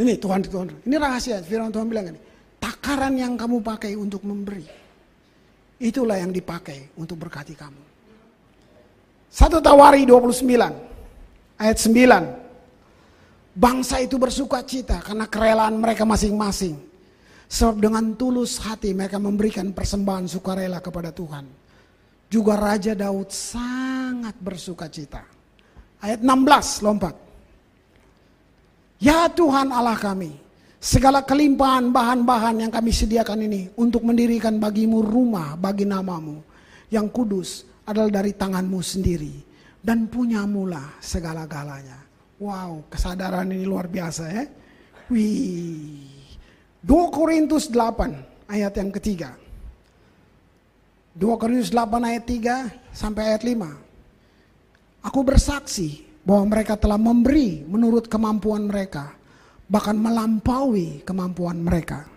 [0.00, 1.44] Ini Tuhan, Tuhan, ini rahasia.
[1.44, 2.20] Firman Tuhan bilang ini,
[2.56, 4.64] takaran yang kamu pakai untuk memberi,
[5.76, 7.82] itulah yang dipakai untuk berkati kamu.
[9.30, 10.42] Satu Tawari 29
[11.60, 13.54] ayat 9.
[13.54, 16.89] Bangsa itu bersuka cita karena kerelaan mereka masing-masing.
[17.50, 21.50] Sebab dengan tulus hati mereka memberikan persembahan sukarela kepada Tuhan.
[22.30, 25.26] Juga Raja Daud sangat bersuka cita.
[25.98, 27.14] Ayat 16 lompat.
[29.02, 30.30] Ya Tuhan Allah kami,
[30.78, 36.38] segala kelimpahan bahan-bahan yang kami sediakan ini untuk mendirikan bagimu rumah bagi namamu
[36.86, 39.34] yang kudus adalah dari tanganmu sendiri
[39.82, 41.98] dan punyamulah segala-galanya.
[42.38, 44.44] Wow, kesadaran ini luar biasa ya.
[45.10, 46.09] Wih.
[46.80, 49.36] 2 Korintus 8 ayat yang ketiga.
[51.12, 55.04] 2 Korintus 8 ayat 3 sampai ayat 5.
[55.04, 59.12] Aku bersaksi bahwa mereka telah memberi menurut kemampuan mereka,
[59.68, 62.08] bahkan melampaui kemampuan mereka.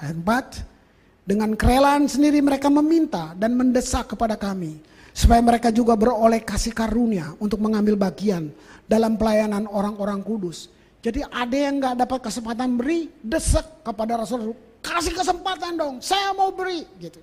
[0.00, 0.16] Ayat
[0.64, 4.80] 4, dengan kerelaan sendiri mereka meminta dan mendesak kepada kami,
[5.12, 8.48] supaya mereka juga beroleh kasih karunia untuk mengambil bagian
[8.88, 10.72] dalam pelayanan orang-orang kudus.
[11.02, 16.54] Jadi ada yang nggak dapat kesempatan beri, desak kepada Rasul, kasih kesempatan dong, saya mau
[16.54, 17.18] beri, gitu.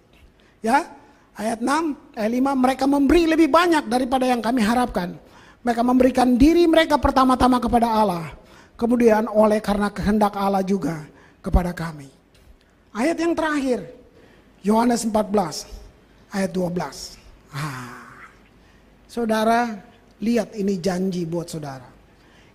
[0.59, 0.83] Ya,
[1.39, 5.15] ayat 6, ayat 5, mereka memberi lebih banyak daripada yang kami harapkan.
[5.63, 8.35] Mereka memberikan diri mereka pertama-tama kepada Allah,
[8.75, 11.07] kemudian oleh karena kehendak Allah juga
[11.39, 12.11] kepada kami.
[12.91, 13.79] Ayat yang terakhir,
[14.59, 15.63] Yohanes 14,
[16.35, 17.15] ayat 12.
[17.55, 18.27] Ah,
[19.07, 19.87] saudara,
[20.19, 21.87] Lihat ini janji buat saudara.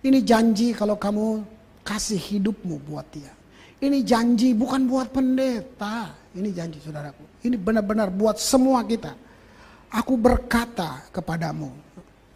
[0.05, 1.41] Ini janji kalau kamu
[1.81, 3.33] kasih hidupmu buat dia.
[3.81, 6.13] Ini janji bukan buat pendeta.
[6.37, 7.41] Ini janji saudaraku.
[7.41, 9.17] Ini benar-benar buat semua kita.
[9.89, 11.73] Aku berkata kepadamu.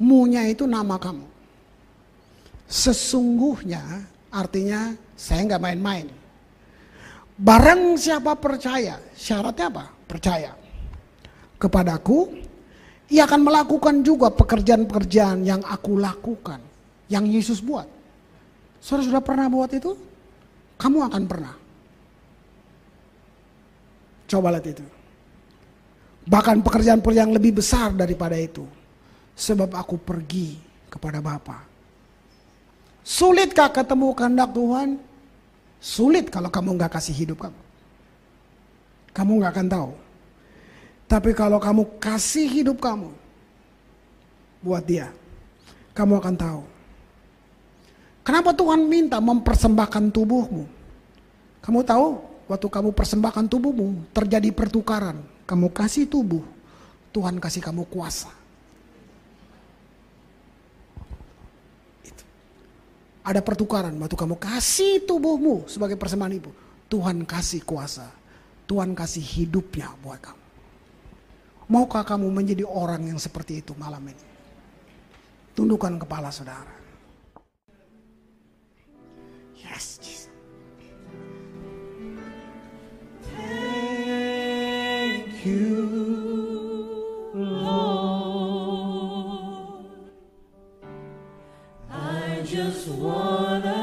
[0.02, 1.30] Munya itu nama kamu.
[2.66, 3.82] Sesungguhnya
[4.34, 6.08] artinya saya nggak main-main.
[7.38, 9.86] Barang siapa percaya, syaratnya apa?
[10.10, 10.52] Percaya.
[11.62, 12.34] Kepadaku,
[13.14, 16.69] ia akan melakukan juga pekerjaan-pekerjaan yang aku lakukan.
[17.10, 17.90] Yang Yesus buat.
[18.80, 19.98] Saudara sudah pernah buat itu?
[20.80, 21.56] Kamu akan pernah.
[24.30, 24.86] Coba lihat itu.
[26.30, 28.64] Bahkan pekerjaan-pekerjaan yang lebih besar daripada itu.
[29.34, 31.66] Sebab aku pergi kepada Bapa.
[33.02, 35.02] Sulitkah ketemu kehendak Tuhan?
[35.82, 37.62] Sulit kalau kamu nggak kasih hidup kamu.
[39.10, 39.92] Kamu nggak akan tahu.
[41.10, 43.10] Tapi kalau kamu kasih hidup kamu
[44.62, 45.10] buat dia,
[45.98, 46.62] kamu akan tahu.
[48.30, 50.70] Kenapa Tuhan minta mempersembahkan tubuhmu?
[51.66, 55.18] Kamu tahu waktu kamu persembahkan tubuhmu terjadi pertukaran.
[55.50, 56.46] Kamu kasih tubuh,
[57.10, 58.30] Tuhan kasih kamu kuasa.
[62.06, 62.22] Itu.
[63.26, 66.54] Ada pertukaran waktu kamu kasih tubuhmu sebagai persembahan ibu.
[66.86, 68.14] Tuhan kasih kuasa.
[68.70, 70.46] Tuhan kasih hidupnya buat kamu.
[71.66, 74.26] Maukah kamu menjadi orang yang seperti itu malam ini?
[75.58, 76.79] Tundukkan kepala saudara.
[79.70, 80.30] Yes, Jesus.
[84.02, 88.50] Thank you, Lord.
[91.92, 93.79] I just wanna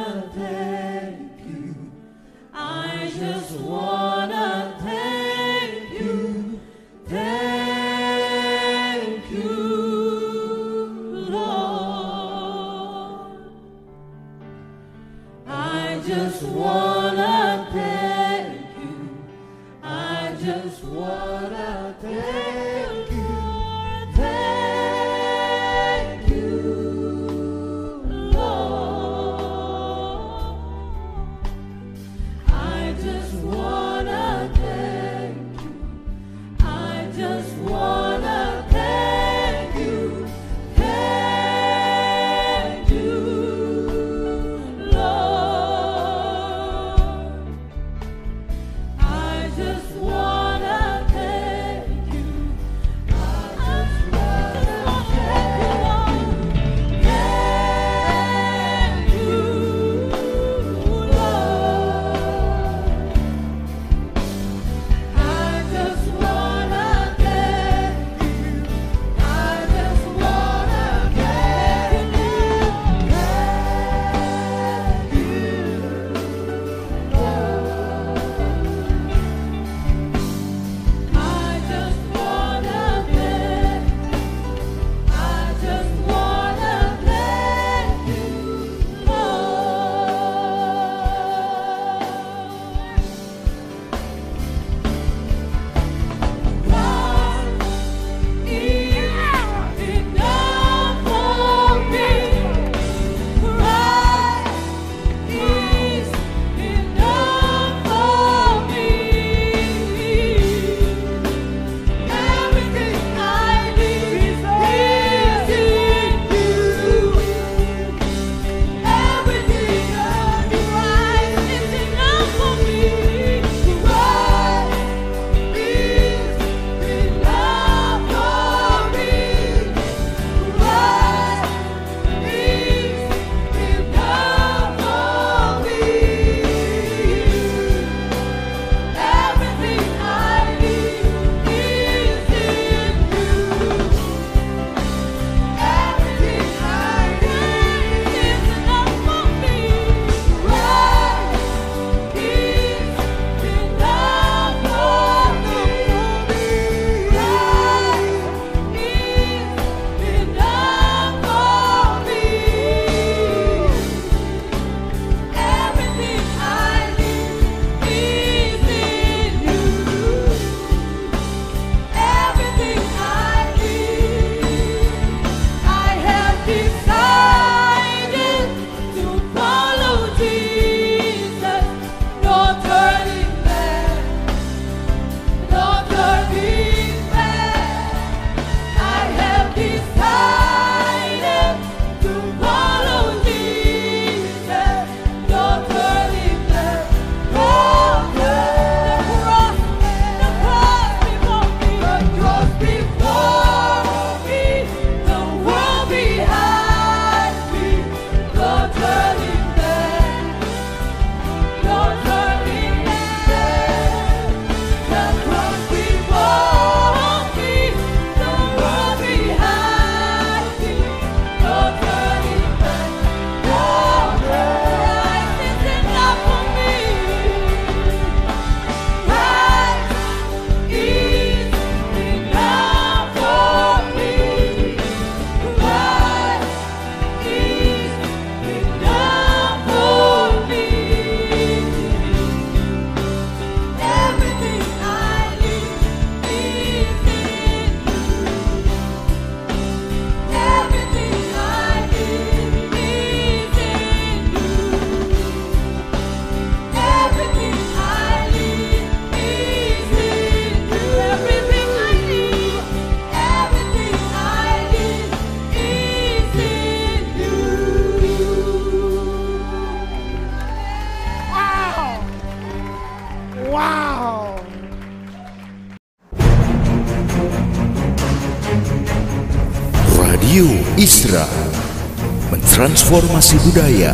[282.97, 283.93] mentransformasi budaya,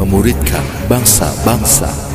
[0.00, 2.09] memuridkan bangsa-bangsa.